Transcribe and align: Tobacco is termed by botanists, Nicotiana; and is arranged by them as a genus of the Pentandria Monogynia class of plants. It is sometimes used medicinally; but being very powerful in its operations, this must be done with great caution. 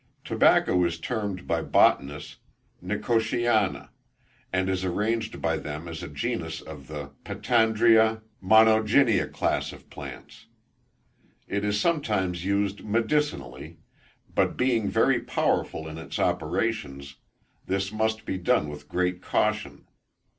Tobacco 0.25 0.83
is 0.83 0.99
termed 0.99 1.45
by 1.45 1.61
botanists, 1.61 2.37
Nicotiana; 2.81 3.91
and 4.51 4.67
is 4.67 4.83
arranged 4.83 5.39
by 5.39 5.57
them 5.57 5.87
as 5.87 6.01
a 6.01 6.07
genus 6.07 6.59
of 6.59 6.87
the 6.87 7.11
Pentandria 7.23 8.23
Monogynia 8.41 9.31
class 9.31 9.71
of 9.71 9.87
plants. 9.91 10.47
It 11.47 11.63
is 11.63 11.79
sometimes 11.79 12.43
used 12.43 12.83
medicinally; 12.83 13.77
but 14.33 14.57
being 14.57 14.89
very 14.89 15.19
powerful 15.19 15.87
in 15.87 15.99
its 15.99 16.17
operations, 16.17 17.17
this 17.67 17.91
must 17.91 18.25
be 18.25 18.39
done 18.39 18.69
with 18.69 18.89
great 18.89 19.21
caution. 19.21 19.85